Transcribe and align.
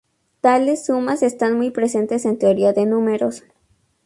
Tales 0.39 0.87
sumas 0.87 1.21
están 1.21 1.53
muy 1.55 1.69
presentes 1.69 2.25
en 2.25 2.39
teoría 2.39 2.73
de 2.73 2.87
números. 2.87 3.43